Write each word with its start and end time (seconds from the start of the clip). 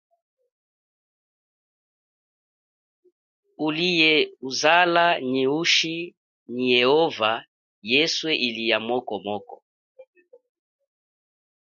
Ulie, 3.65 4.11
uzale, 4.49 5.05
nyi 5.31 5.43
uchi 5.61 5.97
nyi 6.53 6.65
yehova 6.79 7.31
yeswe 7.89 8.31
ili 8.47 8.63
ya 8.71 8.77
moko 8.87 9.15
moko. 9.25 9.55